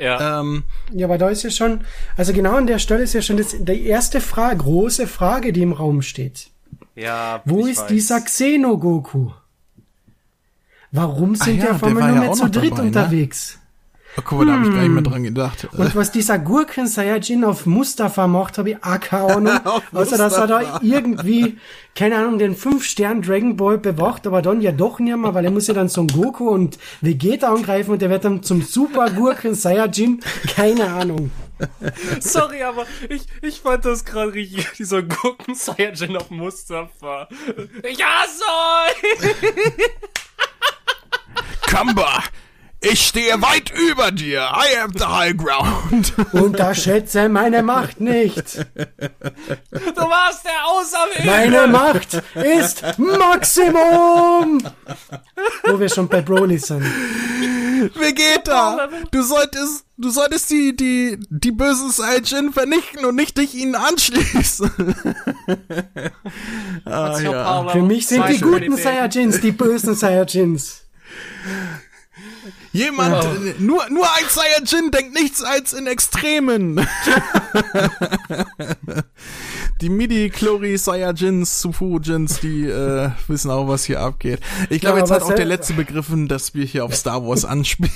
[0.00, 0.40] Ja.
[0.40, 1.82] Ähm, Ja, aber da ist ja schon,
[2.16, 5.62] also genau an der Stelle ist ja schon das, die erste Frage, große Frage, die
[5.62, 6.48] im Raum steht.
[6.96, 7.42] ja.
[7.44, 7.88] Wo ich ist weiß.
[7.88, 9.30] dieser Xeno-Goku?
[10.92, 13.28] Warum sind ja, die auf der einmal war nur ja mehr zu dritt dabei, ne?
[14.20, 15.68] Oh, guck mal, da habe ich gar nicht mehr dran gedacht.
[15.72, 19.82] Und was dieser Gurken Saiyajin auf Mustafa macht, habe ich auch keine Ahnung.
[19.92, 21.58] Außer dass er da irgendwie,
[21.94, 25.50] keine Ahnung, den 5-Stern Dragon Ball bewacht, aber dann ja doch nicht mehr, weil er
[25.50, 29.54] muss ja dann Son Goku und Vegeta angreifen und der wird dann zum Super Gurken
[29.54, 30.20] Saiyajin.
[30.54, 31.30] Keine Ahnung.
[32.20, 37.28] Sorry, aber ich, ich fand das gerade richtig, dieser Gurken Saiyajin auf Mustafa.
[37.84, 38.44] Hasse
[38.86, 39.40] euch!
[41.70, 42.24] Kamba,
[42.80, 44.50] ich stehe weit über dir.
[44.54, 46.14] I am the high ground.
[46.32, 48.56] Unterschätze meine Macht nicht.
[48.56, 51.26] Du warst der Auserwählte!
[51.26, 54.62] Meine Macht ist Maximum!
[55.64, 56.84] Wo wir schon bei Broly sind.
[57.94, 63.74] Vegeta, du solltest, du solltest die, die, die bösen Saiyajin vernichten und nicht dich ihnen
[63.74, 64.70] anschließen.
[66.84, 67.68] ah, ja.
[67.68, 70.82] Für mich sind die guten Saiyajins die bösen Saiyajins.
[72.72, 76.80] Jemand, äh, nur, nur ein Saiyajin denkt nichts als in Extremen.
[79.80, 84.40] die Midi-Chlori Saiyajins, Sufujins, die äh, wissen auch, was hier abgeht.
[84.68, 87.44] Ich glaube, Ja, jetzt hat auch der letzte begriffen, dass wir hier auf Star Wars
[87.44, 87.90] anspielen.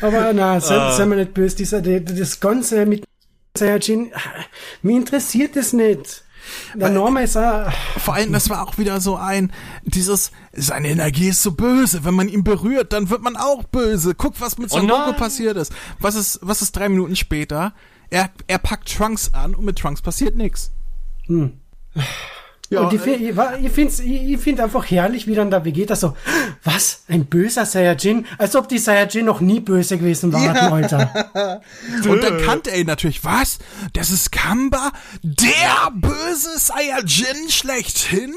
[0.00, 0.92] Aber na, sei, Ah.
[0.96, 3.04] sei mir nicht böse, dieser, die- das Ganze mit
[3.56, 4.12] Saiyajin,
[4.82, 6.24] mich interessiert es nicht.
[6.74, 6.90] Der
[7.22, 9.52] ist auch, Vor allem, das war auch wieder so ein,
[9.84, 12.04] dieses, seine Energie ist so böse.
[12.04, 14.14] Wenn man ihn berührt, dann wird man auch böse.
[14.14, 15.72] Guck, was mit Son Oh passiert ist.
[15.98, 17.72] Was ist, was ist drei Minuten später?
[18.10, 20.72] Er, er packt Trunks an und mit Trunks passiert nix.
[22.72, 26.14] Ja, und ich, fi- ich, finde ich, find einfach herrlich, wie dann der Vegeta so,
[26.62, 28.26] was, ein böser Saiyajin?
[28.38, 30.70] Als ob die Saiyajin noch nie böse gewesen waren, Ja.
[30.72, 31.60] Alter.
[32.08, 33.24] Und dann kannte er ihn natürlich.
[33.24, 33.58] Was?
[33.92, 34.92] Das ist Kamba?
[35.24, 38.32] Der böse Saiyajin schlechthin?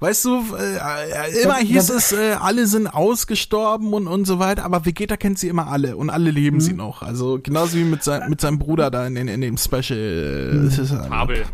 [0.00, 4.64] Weißt du, äh, äh, immer hieß es, äh, alle sind ausgestorben und, und so weiter,
[4.64, 7.02] aber Vegeta kennt sie immer alle und alle leben sie noch.
[7.02, 9.98] Also genauso wie mit, sein, mit seinem Bruder da in, in, in dem Special.
[9.98, 11.44] Äh, das ist, äh, Abel.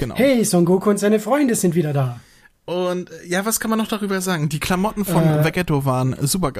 [0.00, 0.14] Genau.
[0.16, 2.18] Hey, Son Goku und seine Freunde sind wieder da.
[2.64, 4.48] Und ja, was kann man noch darüber sagen?
[4.48, 5.44] Die Klamotten von Äh.
[5.44, 6.52] Vegetto waren super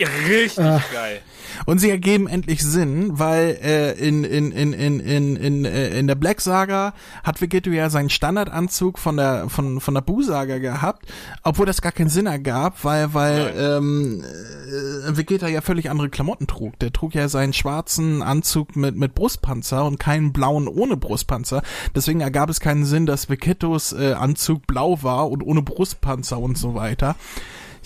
[0.00, 0.56] Richtig
[0.92, 1.20] geil.
[1.66, 6.08] Und sie ergeben endlich Sinn, weil äh, in, in, in, in, in, in, äh, in
[6.08, 10.58] der Black Saga hat Vegetto ja seinen Standardanzug von der von, von der Buu Saga
[10.58, 11.06] gehabt,
[11.44, 16.48] obwohl das gar keinen Sinn ergab, weil weil ähm, äh, Vegeta ja völlig andere Klamotten
[16.48, 16.76] trug.
[16.80, 21.62] Der trug ja seinen schwarzen Anzug mit mit Brustpanzer und keinen blauen ohne Brustpanzer.
[21.94, 26.58] Deswegen ergab es keinen Sinn, dass Vegettos äh, Anzug blau war und ohne Brustpanzer und
[26.58, 27.14] so weiter.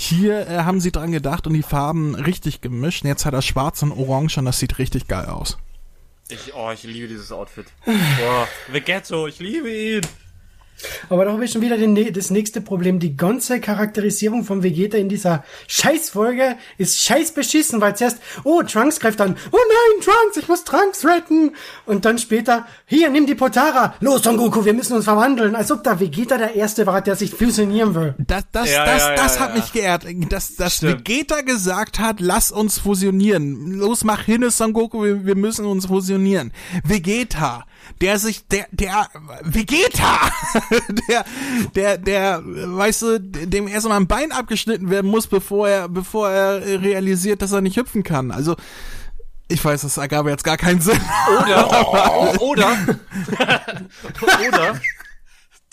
[0.01, 3.05] Hier äh, haben sie dran gedacht und die Farben richtig gemischt.
[3.05, 5.59] Jetzt hat er schwarz und orange und das sieht richtig geil aus.
[6.29, 7.67] Ich, oh, ich liebe dieses Outfit.
[7.85, 10.03] Boah, Vegetto, ich liebe ihn.
[11.09, 12.99] Aber da habe ich schon wieder den, das nächste Problem.
[12.99, 19.01] Die ganze Charakterisierung von Vegeta in dieser Scheißfolge ist scheiß beschissen, weil zuerst, oh, Trunks
[19.01, 21.53] greift an, oh nein, Trunks, ich muss Trunks retten.
[21.87, 23.95] Und dann später, hier, nimm die Potara.
[24.01, 25.55] Los, Son Goku, wir müssen uns verwandeln.
[25.57, 28.14] Als ob da Vegeta der Erste war, der sich fusionieren will.
[28.19, 29.57] Das, das, Ja, das, ja, ja, das hat ja.
[29.57, 30.07] mich geehrt.
[30.31, 31.01] Dass, dass Stimmt.
[31.01, 33.73] Vegeta gesagt hat, lass uns fusionieren.
[33.73, 36.53] Los, mach hin, Son Goku, wir, wir müssen uns fusionieren.
[36.85, 37.64] Vegeta,
[38.01, 39.09] der sich, der, der,
[39.42, 40.31] Vegeta,
[41.09, 41.24] der,
[41.74, 46.31] der, der, weißt du, dem erst mal ein Bein abgeschnitten werden muss, bevor er, bevor
[46.31, 48.31] er realisiert, dass er nicht hüpfen kann.
[48.31, 48.57] Also,
[49.48, 51.01] ich weiß, das ergab jetzt gar keinen Sinn.
[51.40, 52.77] Oder, oder,
[54.48, 54.81] oder,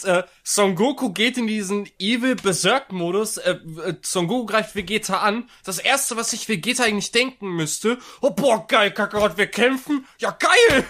[0.04, 5.20] äh, Son Goku geht in diesen Evil Berserk Modus, äh, äh, Son Goku greift Vegeta
[5.20, 5.50] an.
[5.64, 10.32] Das erste, was sich Vegeta eigentlich denken müsste, oh boah, geil, Kakarot, wir kämpfen, ja
[10.32, 10.86] geil!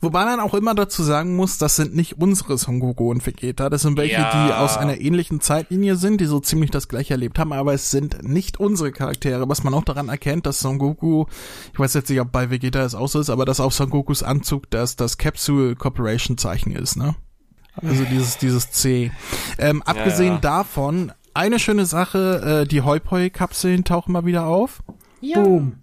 [0.00, 3.70] Wobei man auch immer dazu sagen muss, das sind nicht unsere Son Goku und Vegeta,
[3.70, 4.46] das sind welche, Ja.
[4.46, 7.90] die aus einer ähnlichen Zeitlinie sind, die so ziemlich das gleiche erlebt haben, aber es
[7.90, 11.24] sind nicht unsere Charaktere, was man auch daran erkennt, dass Son Goku,
[11.72, 13.88] ich weiß jetzt nicht, ob bei Vegeta es auch so ist, aber dass auf Son
[13.88, 17.14] Gokus Anzug das, das Capsule Corporation Zeichen ist, ne?
[17.82, 19.12] Also dieses, dieses C.
[19.58, 20.40] Ähm, abgesehen ja.
[20.40, 24.82] davon, eine schöne Sache, äh, die Hoi-Poi-Kapseln tauchen mal wieder auf.
[25.42, 25.74] Boom.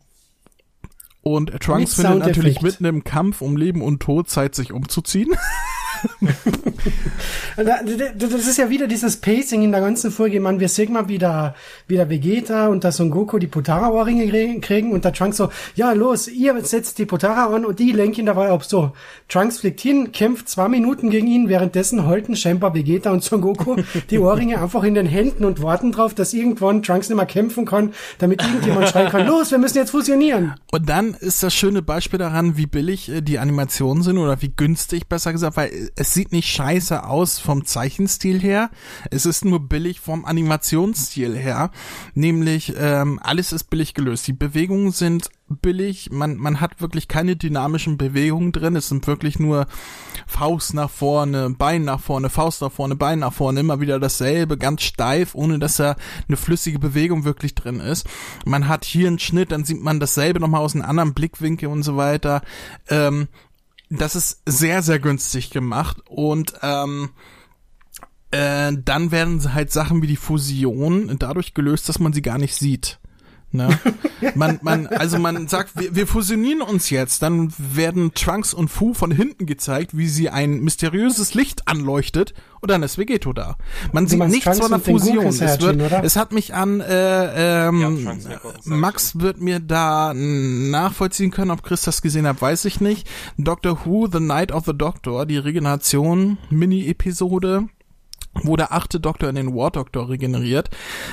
[1.23, 5.33] Und Trunks findet natürlich mitten im Kampf um Leben und Tod Zeit, sich umzuziehen.
[7.55, 10.39] Da- da- Das ist ja wieder dieses Pacing in der ganzen Folge.
[10.39, 11.55] Man, wir sehen mal wieder,
[11.87, 15.91] wieder Vegeta und der Son Goku die Potara-Ohrringe krie- kriegen und der Trunks so, ja,
[15.93, 18.63] los, ihr setzt die Potara an und die lenken ihn dabei ab.
[18.63, 18.91] So,
[19.29, 23.75] Trunks fliegt hin, kämpft zwei Minuten gegen ihn, währenddessen halten scheinbar Vegeta und Son Goku
[24.09, 27.65] die Ohrringe einfach in den Händen und warten drauf, dass irgendwann Trunks nicht mehr kämpfen
[27.65, 30.55] kann, damit irgendjemand schreien kann, los, wir müssen jetzt fusionieren.
[30.71, 34.51] Und dann ist das schöne Beispiel daran, wie billig äh, die Animationen sind oder wie
[34.55, 38.69] günstig, besser gesagt, weil äh, es sieht nicht scheiße aus vom Zeichenstil her.
[39.11, 41.71] Es ist nur billig vom Animationsstil her.
[42.13, 44.27] Nämlich, ähm, alles ist billig gelöst.
[44.27, 45.29] Die Bewegungen sind
[45.61, 46.09] billig.
[46.11, 48.75] Man, man hat wirklich keine dynamischen Bewegungen drin.
[48.75, 49.67] Es sind wirklich nur
[50.25, 53.59] Faust nach vorne, Bein nach vorne, Faust nach vorne, Bein nach vorne.
[53.59, 55.95] Immer wieder dasselbe, ganz steif, ohne dass da
[56.27, 58.07] eine flüssige Bewegung wirklich drin ist.
[58.45, 61.83] Man hat hier einen Schnitt, dann sieht man dasselbe nochmal aus einem anderen Blickwinkel und
[61.83, 62.41] so weiter.
[62.89, 63.27] Ähm,
[63.97, 67.11] das ist sehr, sehr günstig gemacht und ähm,
[68.31, 72.55] äh, dann werden halt Sachen wie die Fusion dadurch gelöst, dass man sie gar nicht
[72.55, 72.99] sieht.
[73.53, 73.69] Ne?
[74.33, 78.95] Man, man, also man sagt, wir, wir fusionieren uns jetzt, dann werden Trunks und Fu
[78.95, 83.57] von hinten gezeigt, wie sie ein mysteriöses Licht anleuchtet und dann ist Vegeto da.
[83.91, 85.27] Man sieht nichts Trunks von der Fusion.
[85.27, 86.03] Es, wird, oder?
[86.03, 91.81] es hat mich an äh, ähm, Ja, Max wird mir da nachvollziehen können, ob Chris
[91.81, 93.07] das gesehen hat, weiß ich nicht.
[93.37, 97.67] Doctor Who, The Night of the Doctor, die Regeneration, Mini-Episode
[98.41, 100.69] wo der achte Doktor in den War Doctor regeneriert.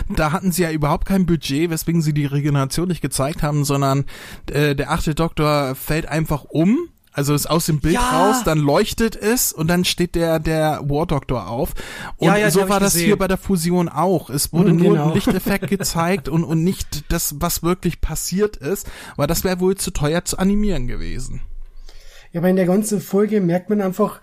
[0.09, 4.05] Da hatten sie ja überhaupt kein Budget, weswegen sie die Regeneration nicht gezeigt haben, sondern
[4.51, 6.79] äh, der achte Doktor fällt einfach um,
[7.13, 8.01] also ist aus dem Bild Ja.
[8.29, 11.75] raus, dann leuchtet es und dann steht der der War Doctor auf.
[12.17, 13.07] Und Ja, ja, so war das gesehen.
[13.09, 14.31] hier bei der Fusion auch.
[14.31, 15.09] Es wurde Mhm, nur genau.
[15.09, 19.75] ein Lichteffekt gezeigt und und nicht das, was wirklich passiert ist, weil das wäre wohl
[19.77, 21.43] zu teuer zu animieren gewesen.
[22.33, 24.21] Ja, aber in der ganzen Folge merkt man einfach,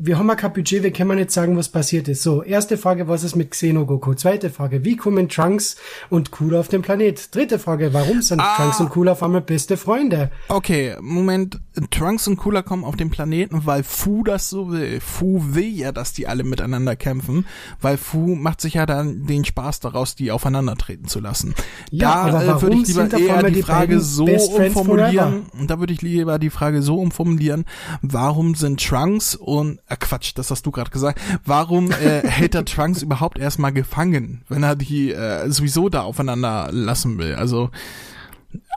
[0.00, 2.22] wir haben ja kein Budget, wir können nicht sagen, was passiert ist.
[2.22, 4.14] So, erste Frage, was ist mit Xenogoku?
[4.14, 5.76] Zweite Frage, wie kommen Trunks
[6.08, 7.34] und Cooler auf den Planet?
[7.34, 8.56] Dritte Frage, warum sind Ah.
[8.56, 10.30] Trunks und Cooler auf einmal beste Freunde?
[10.48, 11.60] Okay, Moment.
[11.90, 15.00] Trunks und Cooler kommen auf den Planeten, weil Fu das so will.
[15.00, 17.46] Fu will ja, dass die alle miteinander kämpfen,
[17.80, 21.54] weil Fu macht sich ja dann den Spaß daraus, die aufeinandertreten zu lassen.
[21.90, 25.44] Ja, da äh, würde ich lieber eher die die Frage so umformulieren.
[25.44, 25.60] forever?
[25.60, 27.64] Und da würde ich lieber die Frage so umformulieren,
[28.02, 31.20] warum sind Trunks und äh, Quatsch, das hast du gerade gesagt.
[31.44, 36.68] Warum äh, hält der Trunks überhaupt erstmal gefangen, wenn er die äh, sowieso da aufeinander
[36.72, 37.34] lassen will?
[37.34, 37.70] Also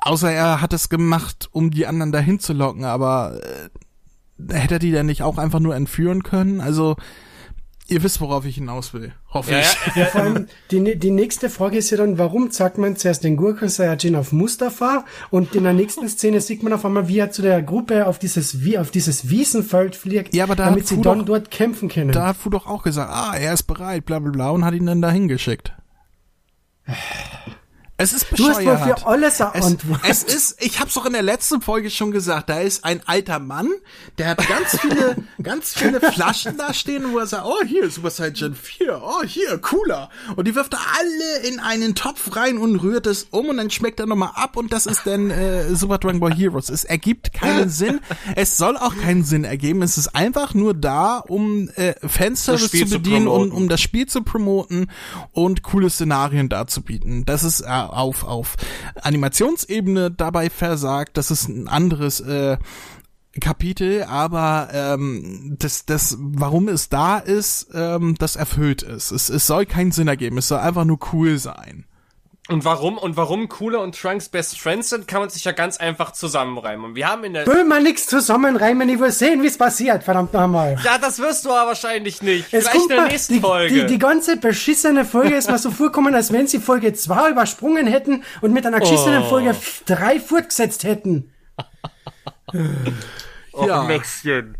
[0.01, 4.79] Außer er hat es gemacht, um die anderen dahin zu locken, aber äh, hätte er
[4.79, 6.59] die denn nicht auch einfach nur entführen können?
[6.59, 6.95] Also,
[7.91, 9.11] ihr wisst, worauf ich hinaus will.
[9.33, 9.95] Hoffe Ja, ich.
[9.95, 13.37] ja, Vor allem, die, die nächste Frage ist ja dann, warum zeigt man zuerst den
[13.37, 17.31] Gurken Saiyajin auf Mustafa und in der nächsten Szene sieht man auf einmal, wie er
[17.31, 20.95] zu der Gruppe auf dieses, wie, auf dieses Wiesenfeld fliegt, Ja, aber da damit sie
[20.95, 22.11] Fu dann doch- dort kämpfen können.
[22.11, 24.73] Da hat Fu doch auch gesagt, ah, er ist bereit, bla bla bla, und hat
[24.73, 25.73] ihn dann dahin geschickt.
[28.01, 28.99] Es ist du hast wohl bescheuert.
[29.01, 29.99] für alles eine Es, Antwort.
[30.07, 33.39] es ist, ich hab's doch in der letzten Folge schon gesagt, da ist ein alter
[33.39, 33.69] Mann,
[34.17, 38.09] der hat ganz viele, ganz viele Flaschen da stehen, wo er sagt, oh hier, Super
[38.09, 40.09] Saiyan 4, oh hier, cooler.
[40.35, 43.69] Und die wirft er alle in einen Topf rein und rührt es um und dann
[43.69, 46.69] schmeckt er nochmal ab und das ist dann äh, Super Dragon Ball Heroes.
[46.69, 47.99] Es ergibt keinen Sinn,
[48.35, 52.85] es soll auch keinen Sinn ergeben, es ist einfach nur da, um äh, Fanservice zu
[52.85, 53.51] zu bedienen und promoten.
[53.51, 54.89] um das Spiel zu promoten
[55.31, 57.25] und coole Szenarien darzubieten.
[57.25, 58.55] Das ist äh, auf, auf
[59.01, 61.17] Animationsebene dabei versagt.
[61.17, 62.57] Das ist ein anderes äh,
[63.39, 69.11] Kapitel, aber ähm, das, das, warum es da ist, ähm, das erfüllt ist.
[69.11, 70.37] Es, es soll keinen Sinn ergeben.
[70.37, 71.85] Es soll einfach nur cool sein.
[72.51, 75.77] Und warum, und warum Cooler und Trunks Best Friends sind, kann man sich ja ganz
[75.77, 76.85] einfach zusammenreimen.
[76.85, 80.03] Und wir haben in der, Will man nichts zusammenreimen, ich will sehen, wie es passiert,
[80.03, 80.77] verdammt nochmal.
[80.83, 82.53] ja, das wirst du aber wahrscheinlich nicht.
[82.53, 83.73] Es Vielleicht kommt in der mal, nächsten die, Folge.
[83.73, 87.87] Die, die ganze beschissene Folge ist mir so vorgekommen, als wenn sie Folge 2 übersprungen
[87.87, 89.29] hätten und mit einer geschissenen Oh.
[89.29, 91.31] Folge 3 fortgesetzt hätten.
[93.53, 93.83] Och, Ja.
[93.83, 94.57] Maxchen.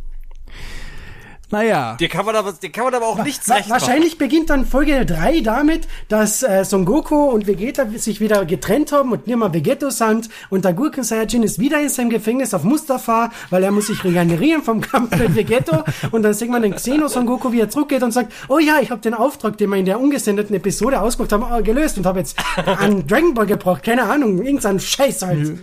[1.52, 1.96] Naja.
[2.00, 3.82] Dir kann man aber, dir kann man aber auch nichts Wa recht machen.
[3.82, 8.92] wahrscheinlich beginnt dann Folge 3 damit, dass äh, Son Goku und Vegeta sich wieder getrennt
[8.92, 12.54] haben und nicht mehr Vegetto sind und der Gurken Saiyajin ist wieder in seinem Gefängnis
[12.54, 16.62] auf Mustafa, weil er muss sich regenerieren vom Kampf mit Vegetto und dann sieht man
[16.62, 19.58] den Xeno Son Goku, wie er zurückgeht und sagt, oh ja, ich habe den Auftrag,
[19.58, 23.34] den wir in der ungesendeten Episode ausgemacht haben, äh, gelöst und habe jetzt einen Dragon
[23.34, 25.58] Ball gebraucht, keine Ahnung, irgendein Scheiß halt.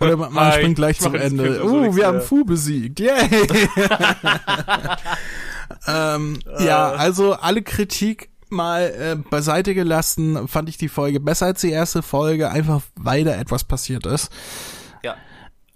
[0.00, 1.60] Oder man Hi, springt gleich zum Ende.
[1.60, 3.00] Also Uh, wir haben Fu besiegt.
[3.00, 3.28] Yay!
[5.86, 11.60] ähm, ja, also alle Kritik mal äh, beiseite gelassen, fand ich die Folge besser als
[11.60, 14.30] die erste Folge, einfach weil da etwas passiert ist.
[15.02, 15.16] Ja.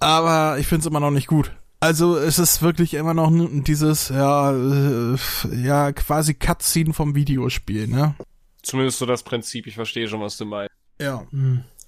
[0.01, 1.53] Aber ich finde es immer noch nicht gut.
[1.81, 5.17] Also es ist wirklich immer noch dieses, ja, äh,
[5.53, 8.15] ja, quasi Cutscene vom Videospiel, ne?
[8.63, 10.73] Zumindest so das Prinzip, ich verstehe schon, was du meinst.
[11.01, 11.27] Ja.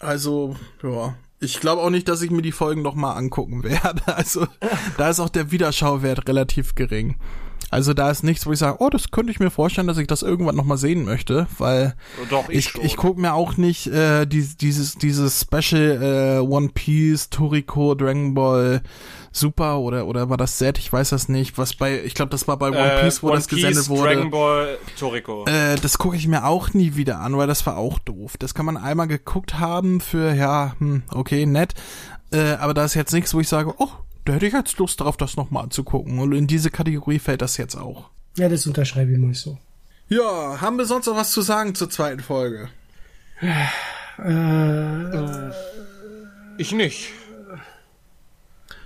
[0.01, 1.15] Also, ja.
[1.45, 4.03] Ich glaube auch nicht, dass ich mir die Folgen noch mal angucken werde.
[4.15, 4.47] Also,
[4.97, 7.17] da ist auch der Wiederschauwert relativ gering.
[7.75, 10.07] Also, da ist nichts, wo ich sage, oh, das könnte ich mir vorstellen, dass ich
[10.07, 11.95] das irgendwann noch mal sehen möchte, weil
[12.31, 16.69] Doch, ich ich, ich gucke mir auch nicht äh, die, dieses dieses Special äh, One
[16.73, 18.81] Piece, Toriko, Dragon Ball
[19.33, 22.47] Super oder oder war das Z, ich weiß das nicht, was bei ich glaube, das
[22.47, 24.15] war bei One Äh, Piece, wo One das gesendet Piece, wurde.
[24.15, 25.45] Dragon Ball, Toriko.
[25.47, 28.37] Äh, das gucke ich mir auch nie wieder an, weil das war auch doof.
[28.39, 31.75] Das kann man einmal geguckt haben für, ja, hm, okay, nett.
[32.31, 33.89] Äh, aber da ist jetzt nichts, wo ich sage, oh,
[34.25, 36.19] da hätte ich jetzt Lust darauf, das nochmal anzugucken.
[36.19, 38.11] Und in diese Kategorie fällt das jetzt auch.
[38.37, 39.59] Ja, das unterschreibe ich mal so.
[40.09, 42.69] Ja, haben wir sonst noch was zu sagen zur zweiten Folge?
[46.59, 47.11] ich nicht.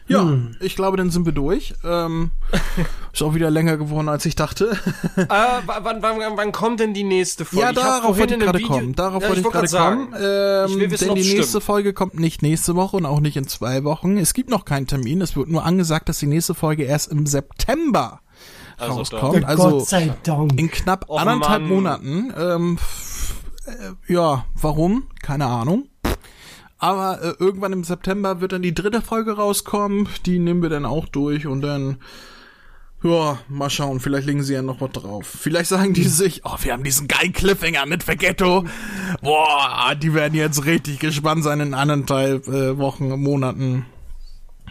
[0.09, 1.75] Ja, ich glaube, dann sind wir durch.
[1.85, 2.31] Ähm,
[3.13, 4.71] ist auch wieder länger geworden, als ich dachte.
[5.17, 7.63] äh, wann, wann, wann, kommt denn die nächste Folge?
[7.65, 8.95] ja, Ich darauf wollte ich gerade kommen.
[8.95, 10.11] Darauf Ja, wollte ich wollte gerade sagen.
[10.11, 10.23] kommen.
[10.23, 11.65] Ähm, Ich will wissen, denn die nächste stimmt.
[11.65, 14.17] Folge kommt nicht nächste Woche und auch nicht in zwei Wochen.
[14.17, 15.21] Es gibt noch keinen Termin.
[15.21, 18.21] Es wird nur angesagt, dass die nächste Folge erst im September
[18.79, 19.45] Also rauskommt.
[19.45, 20.59] Also Gott sei Dank.
[20.59, 21.71] in knapp Och, anderthalb Mann.
[21.71, 22.33] Monaten.
[22.39, 22.79] Ähm,
[23.67, 25.09] äh, ja, warum?
[25.23, 25.89] Keine Ahnung.
[26.79, 30.09] Aber äh, irgendwann im September wird dann die dritte Folge rauskommen.
[30.27, 31.99] Die nehmen wir dann auch durch und dann,
[33.03, 33.99] ja, mal schauen.
[33.99, 35.27] Vielleicht legen sie ja noch was drauf.
[35.27, 38.65] Vielleicht sagen die sich, oh, wir haben diesen geilen Cliffhanger mit Vegetto.
[39.23, 43.85] Boah, die werden jetzt richtig gespannt sein in anderthalb äh, Wochen, Monaten.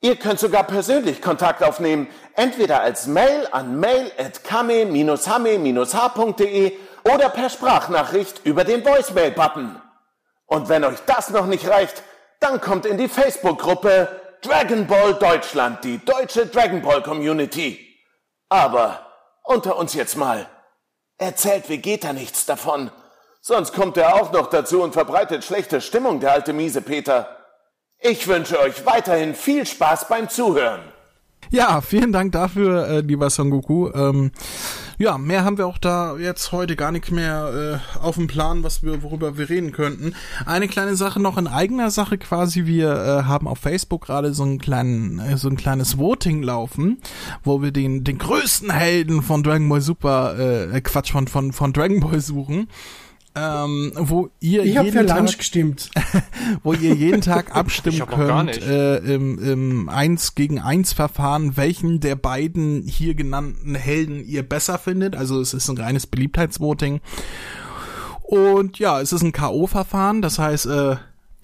[0.00, 6.72] Ihr könnt sogar persönlich Kontakt aufnehmen, entweder als Mail an mail@kame-hame-h.de
[7.04, 9.78] oder per Sprachnachricht über den Voicemail-Button.
[10.46, 12.02] Und wenn euch das noch nicht reicht,
[12.40, 14.08] dann kommt in die Facebook-Gruppe
[14.40, 17.84] Dragon Ball Deutschland, die deutsche Dragon Ball Community.
[18.48, 19.04] Aber
[19.48, 20.46] unter uns jetzt mal.
[21.16, 22.90] Erzählt Vegeta nichts davon.
[23.40, 27.36] Sonst kommt er auch noch dazu und verbreitet schlechte Stimmung, der alte miese Peter.
[27.98, 30.92] Ich wünsche euch weiterhin viel Spaß beim Zuhören.
[31.50, 33.90] Ja, vielen Dank dafür, äh, lieber Sangoku.
[33.94, 34.32] Ähm,
[34.98, 38.62] ja, mehr haben wir auch da jetzt heute gar nicht mehr äh, auf dem Plan,
[38.64, 40.14] was wir, worüber wir reden könnten.
[40.44, 42.66] Eine kleine Sache noch in eigener Sache quasi.
[42.66, 46.98] Wir äh, haben auf Facebook gerade so einen kleinen, äh, so ein kleines Voting laufen,
[47.44, 51.72] wo wir den den größten Helden von Dragon Ball Super, äh, Quatsch von von von
[51.72, 52.68] Dragon Ball suchen.
[53.34, 55.90] Ähm, wo ihr Ich jeden für Lunch Tag, gestimmt.
[56.62, 62.16] wo ihr jeden Tag abstimmen könnt äh, im, im 1 gegen 1 Verfahren, welchen der
[62.16, 65.14] beiden hier genannten Helden ihr besser findet.
[65.14, 67.00] Also es ist ein reines Beliebtheitsvoting.
[68.22, 70.96] Und ja, es ist ein K.O.-Verfahren, das heißt, äh,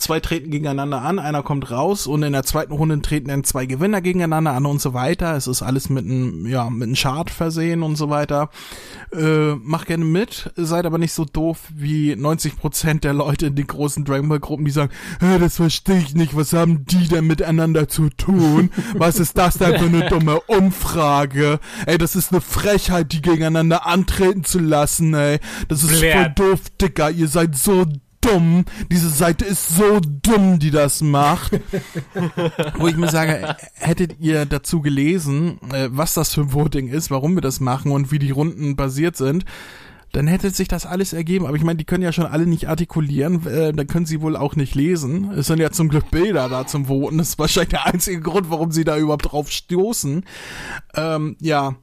[0.05, 3.67] zwei treten gegeneinander an, einer kommt raus und in der zweiten Runde treten dann zwei
[3.67, 5.35] Gewinner gegeneinander an und so weiter.
[5.35, 8.51] Es ist alles mit einem, ja, mit einem Chart versehen und so weiter.
[9.13, 13.57] Äh, mach gerne mit, seid aber nicht so doof wie 90 Prozent der Leute in
[13.57, 14.93] den großen Dragon Ball Gruppen, die sagen,
[15.41, 18.71] das verstehe ich nicht, was haben die denn miteinander zu tun?
[18.95, 21.61] Was ist das denn für eine dumme Umfrage?
[21.87, 25.39] Ey, das ist eine Frechheit, die gegeneinander antreten zu lassen, ey.
[25.69, 26.33] Das ist Blair.
[26.35, 27.11] voll doof, Dicker.
[27.11, 27.87] Ihr seid so
[28.25, 28.65] dumm.
[28.91, 31.61] Diese Seite ist so dumm, die das macht.
[32.79, 37.11] Wo ich mir sage, hättet ihr dazu gelesen, äh, was das für ein Voting ist,
[37.11, 39.45] warum wir das machen und wie die Runden basiert sind,
[40.13, 41.47] dann hätte sich das alles ergeben.
[41.47, 44.37] Aber ich meine, die können ja schon alle nicht artikulieren, äh, dann können sie wohl
[44.37, 45.33] auch nicht lesen.
[45.33, 47.19] Es sind ja zum Glück Bilder da zum Voten.
[47.19, 50.25] Das ist wahrscheinlich der einzige Grund, warum sie da überhaupt drauf stoßen.
[50.95, 51.75] Ähm, ja,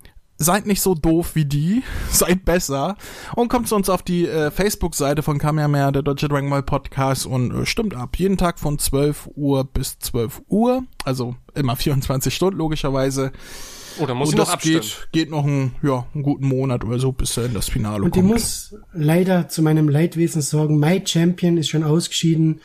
[0.42, 2.98] seid nicht so doof wie die, seid besser
[3.36, 7.26] und kommt zu uns auf die äh, Facebook-Seite von Kamehameha, der Deutsche Dragon Ball Podcast
[7.26, 8.18] und äh, stimmt ab.
[8.18, 13.32] Jeden Tag von 12 Uhr bis 12 Uhr, also immer 24 Stunden logischerweise.
[14.00, 14.82] Oh, da muss und ich noch das abstimmen.
[14.82, 18.16] geht, geht noch einen, ja, einen guten Monat oder so, bis dann das Finale Und
[18.16, 18.28] ich kommt.
[18.34, 22.62] muss leider zu meinem Leidwesen sagen, My Champion ist schon ausgeschieden.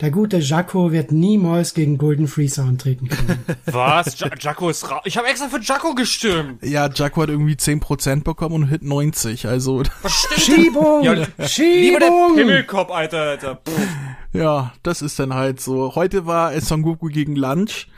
[0.00, 3.44] Der gute Jaco wird niemals gegen Golden Freezer antreten können.
[3.66, 4.18] Was?
[4.18, 5.02] Ja Jacko ist raus.
[5.04, 6.62] Ich habe extra für Jacko gestimmt.
[6.64, 9.82] ja, Jaco hat irgendwie 10% bekommen und Hit 90, also
[10.38, 11.02] Schiebung!
[11.02, 12.34] Ja, Lieber der Schiebung!
[12.34, 13.56] Pimmelkopf, Alter, Alter.
[13.56, 13.88] Pff.
[14.32, 15.94] Ja, das ist dann halt so.
[15.94, 17.88] Heute war es Son Goku gegen Lunch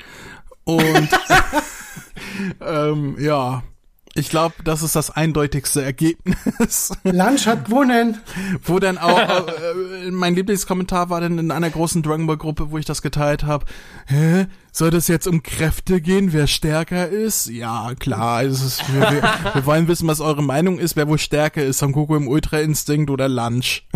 [0.64, 1.08] und
[2.60, 3.62] ähm, ja,
[4.14, 6.92] ich glaube, das ist das eindeutigste Ergebnis.
[7.04, 8.20] Lunch hat gewonnen.
[8.62, 12.78] wo dann auch äh, mein Lieblingskommentar war dann in einer großen Dragon Ball Gruppe, wo
[12.78, 13.66] ich das geteilt habe.
[14.06, 14.46] Hä?
[14.70, 17.46] Soll das jetzt um Kräfte gehen, wer stärker ist?
[17.48, 19.22] Ja, klar, es ist, wir, wir,
[19.54, 22.58] wir wollen wissen, was eure Meinung ist, wer wohl stärker ist, Son Goku im Ultra
[22.58, 23.86] Instinkt oder Lunch.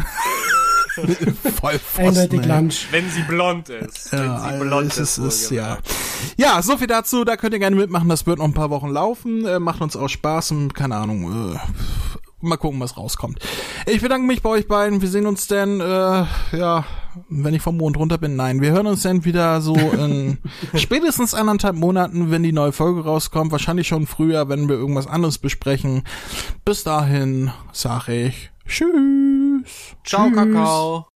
[1.60, 2.44] Voll Eindeutig.
[2.44, 2.86] Lunch.
[2.90, 4.12] Wenn sie blond ist.
[4.12, 5.78] Ja, Wenn sie blond es ist, ist ja.
[6.36, 7.24] Ja, so viel dazu.
[7.24, 8.08] Da könnt ihr gerne mitmachen.
[8.08, 9.44] Das wird noch ein paar Wochen laufen.
[9.46, 11.54] Äh, macht uns auch Spaß und keine Ahnung.
[11.54, 11.58] Äh,
[12.40, 13.38] mal gucken, was rauskommt.
[13.86, 15.00] Ich bedanke mich bei euch beiden.
[15.00, 16.24] Wir sehen uns dann, äh,
[16.56, 16.84] ja,
[17.28, 18.36] wenn ich vom Mond runter bin.
[18.36, 20.38] Nein, wir hören uns dann wieder so in
[20.74, 23.52] spätestens anderthalb Monaten, wenn die neue Folge rauskommt.
[23.52, 26.04] Wahrscheinlich schon früher, wenn wir irgendwas anderes besprechen.
[26.64, 28.50] Bis dahin sage ich
[29.66, 29.96] Tschüss.
[30.04, 30.36] Ciao, Tschüss.
[30.36, 31.08] Kakao.